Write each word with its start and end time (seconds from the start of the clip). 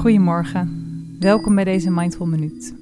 Goedemorgen, 0.00 1.16
welkom 1.18 1.54
bij 1.54 1.64
deze 1.64 1.90
Mindful 1.90 2.26
Minuut. 2.26 2.74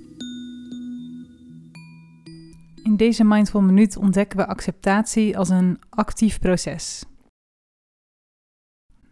In 2.83 2.97
deze 2.97 3.25
Mindful 3.25 3.61
Minuut 3.61 3.97
ontdekken 3.97 4.39
we 4.39 4.47
acceptatie 4.47 5.39
als 5.39 5.49
een 5.49 5.79
actief 5.89 6.39
proces. 6.39 7.05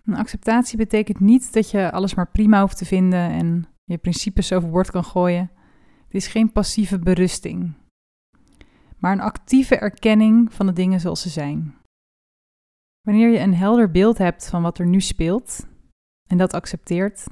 Een 0.04 0.16
acceptatie 0.16 0.76
betekent 0.76 1.20
niet 1.20 1.52
dat 1.52 1.70
je 1.70 1.92
alles 1.92 2.14
maar 2.14 2.30
prima 2.30 2.60
hoeft 2.60 2.76
te 2.76 2.84
vinden 2.84 3.30
en 3.30 3.66
je 3.84 3.98
principes 3.98 4.52
overboord 4.52 4.90
kan 4.90 5.04
gooien. 5.04 5.50
Het 6.04 6.14
is 6.14 6.26
geen 6.26 6.52
passieve 6.52 6.98
berusting, 6.98 7.74
maar 8.98 9.12
een 9.12 9.20
actieve 9.20 9.76
erkenning 9.76 10.52
van 10.52 10.66
de 10.66 10.72
dingen 10.72 11.00
zoals 11.00 11.22
ze 11.22 11.28
zijn. 11.28 11.74
Wanneer 13.00 13.30
je 13.30 13.38
een 13.38 13.54
helder 13.54 13.90
beeld 13.90 14.18
hebt 14.18 14.48
van 14.48 14.62
wat 14.62 14.78
er 14.78 14.86
nu 14.86 15.00
speelt 15.00 15.66
en 16.26 16.36
dat 16.36 16.54
accepteert, 16.54 17.26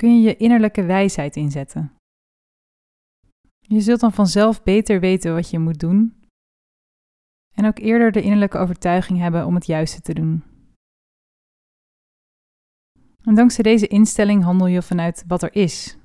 kun 0.00 0.14
je 0.14 0.28
je 0.28 0.36
innerlijke 0.36 0.84
wijsheid 0.84 1.36
inzetten. 1.36 1.92
Je 3.58 3.80
zult 3.80 4.00
dan 4.00 4.12
vanzelf 4.12 4.62
beter 4.62 5.00
weten 5.00 5.34
wat 5.34 5.50
je 5.50 5.58
moet 5.58 5.80
doen 5.80 6.14
en 7.56 7.66
ook 7.66 7.78
eerder 7.78 8.12
de 8.12 8.22
innerlijke 8.22 8.58
overtuiging 8.58 9.18
hebben 9.18 9.46
om 9.46 9.54
het 9.54 9.66
juiste 9.66 10.00
te 10.00 10.14
doen. 10.14 10.42
En 13.22 13.34
dankzij 13.34 13.62
deze 13.62 13.86
instelling 13.86 14.42
handel 14.42 14.66
je 14.66 14.82
vanuit 14.82 15.24
wat 15.26 15.42
er 15.42 15.54
is, 15.54 15.96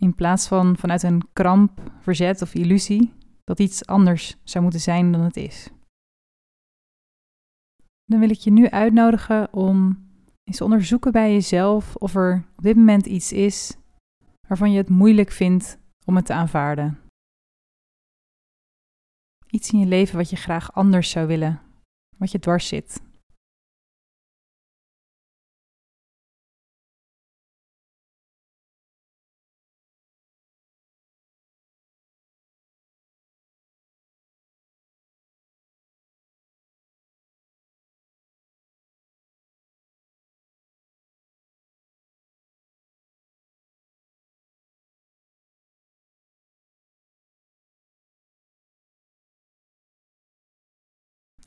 in 0.00 0.14
plaats 0.14 0.48
van 0.48 0.76
vanuit 0.76 1.02
een 1.02 1.28
kramp, 1.32 1.92
verzet 2.00 2.42
of 2.42 2.54
illusie 2.54 3.12
dat 3.44 3.58
iets 3.58 3.86
anders 3.86 4.36
zou 4.44 4.62
moeten 4.62 4.80
zijn 4.80 5.12
dan 5.12 5.20
het 5.20 5.36
is. 5.36 5.70
Dan 8.04 8.20
wil 8.20 8.30
ik 8.30 8.38
je 8.38 8.50
nu 8.50 8.68
uitnodigen 8.68 9.52
om 9.52 10.08
eens 10.50 10.60
onderzoeken 10.60 11.12
bij 11.12 11.32
jezelf 11.32 11.96
of 11.96 12.14
er 12.14 12.44
op 12.56 12.62
dit 12.62 12.76
moment 12.76 13.06
iets 13.06 13.32
is 13.32 13.76
waarvan 14.48 14.72
je 14.72 14.78
het 14.78 14.88
moeilijk 14.88 15.30
vindt 15.30 15.78
om 16.04 16.16
het 16.16 16.26
te 16.26 16.32
aanvaarden. 16.32 16.98
Iets 19.46 19.72
in 19.72 19.78
je 19.78 19.86
leven 19.86 20.16
wat 20.16 20.30
je 20.30 20.36
graag 20.36 20.72
anders 20.72 21.10
zou 21.10 21.26
willen, 21.26 21.60
wat 22.16 22.30
je 22.30 22.38
dwars 22.38 22.68
zit. 22.68 23.02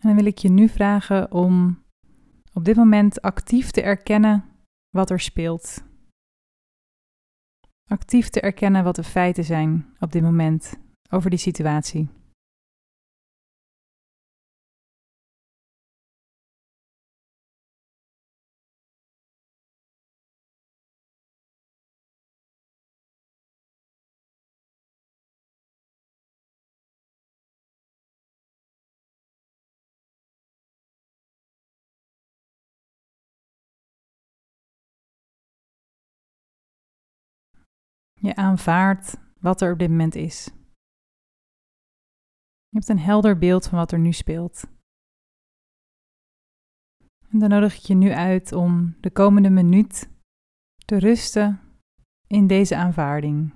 En 0.04 0.10
dan 0.10 0.16
wil 0.16 0.26
ik 0.26 0.38
je 0.38 0.50
nu 0.50 0.70
vragen 0.70 1.32
om 1.32 1.84
op 2.54 2.66
dit 2.66 2.76
moment 2.76 3.22
actief 3.22 3.72
te 3.72 3.82
erkennen 3.82 4.44
wat 4.90 5.10
er 5.10 5.20
speelt. 5.20 5.84
Actief 7.90 8.30
te 8.30 8.42
erkennen 8.42 8.84
wat 8.84 8.96
de 8.96 9.04
feiten 9.04 9.44
zijn 9.44 9.96
op 10.00 10.12
dit 10.12 10.22
moment 10.22 10.74
over 11.10 11.30
die 11.30 11.40
situatie. 11.40 12.10
Je 38.24 38.36
aanvaardt 38.36 39.18
wat 39.40 39.62
er 39.62 39.72
op 39.72 39.80
dit 39.80 39.90
moment 39.90 40.16
is. 40.16 40.46
Je 42.70 42.80
hebt 42.80 42.90
een 42.90 43.00
helder 43.00 43.38
beeld 43.38 43.68
van 43.68 43.78
wat 43.78 43.92
er 43.92 44.00
nu 44.00 44.12
speelt. 44.12 44.64
En 47.30 47.40
dan 47.40 47.50
nodig 47.50 47.76
ik 47.76 47.82
je 47.82 47.94
nu 47.94 48.12
uit 48.12 48.52
om 48.52 48.96
de 49.00 49.12
komende 49.12 49.50
minuut 49.50 50.10
te 50.86 50.98
rusten 50.98 51.60
in 52.28 52.48
deze 52.48 52.76
aanvaarding. 52.76 53.54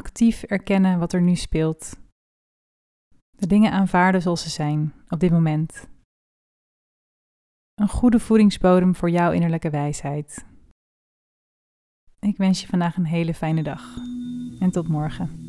Actief 0.00 0.42
erkennen 0.42 0.98
wat 0.98 1.12
er 1.12 1.22
nu 1.22 1.34
speelt. 1.34 1.96
De 3.30 3.46
dingen 3.46 3.72
aanvaarden 3.72 4.22
zoals 4.22 4.42
ze 4.42 4.48
zijn 4.48 4.92
op 5.08 5.20
dit 5.20 5.30
moment. 5.30 5.88
Een 7.74 7.88
goede 7.88 8.18
voedingsbodem 8.18 8.94
voor 8.94 9.10
jouw 9.10 9.32
innerlijke 9.32 9.70
wijsheid. 9.70 10.44
Ik 12.20 12.36
wens 12.36 12.60
je 12.60 12.66
vandaag 12.66 12.96
een 12.96 13.04
hele 13.04 13.34
fijne 13.34 13.62
dag 13.62 13.96
en 14.60 14.70
tot 14.70 14.88
morgen. 14.88 15.48